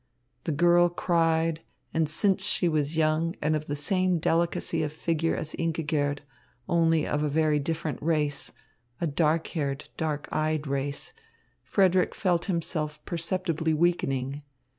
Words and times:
The 0.45 0.51
girl 0.51 0.89
cried, 0.89 1.61
and 1.93 2.09
since 2.09 2.43
she 2.43 2.67
was 2.67 2.97
young 2.97 3.35
and 3.39 3.55
of 3.55 3.67
the 3.67 3.75
same 3.75 4.17
delicacy 4.17 4.81
of 4.81 4.91
figure 4.91 5.35
as 5.35 5.53
Ingigerd, 5.59 6.21
only 6.67 7.05
of 7.05 7.21
a 7.21 7.29
very 7.29 7.59
different 7.59 8.01
race, 8.01 8.51
a 8.99 9.05
dark 9.05 9.45
haired, 9.49 9.89
dark 9.97 10.27
eyed 10.31 10.65
race, 10.65 11.13
Frederick 11.63 12.15
felt 12.15 12.45
himself 12.45 13.05
perceptibly 13.05 13.75
weakening. 13.75 14.41